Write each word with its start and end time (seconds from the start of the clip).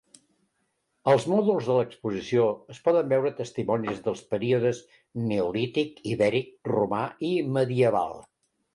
Als 1.11 1.27
mòduls 1.33 1.67
de 1.71 1.75
l’exposició 1.79 2.47
es 2.77 2.81
poden 2.89 3.13
veure 3.13 3.33
testimonis 3.41 4.01
dels 4.09 4.25
períodes 4.35 4.83
neolític, 5.29 6.05
ibèric, 6.17 6.53
romà 6.77 7.07
i 7.33 7.37
medieval. 7.61 8.23